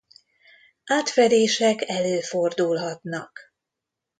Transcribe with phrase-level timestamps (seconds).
[0.91, 3.39] Átfedések előfordulhatnak.